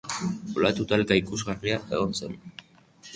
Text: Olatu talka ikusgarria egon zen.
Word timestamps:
Olatu 0.61 0.85
talka 0.91 1.17
ikusgarria 1.21 1.77
egon 1.99 2.17
zen. 2.21 2.35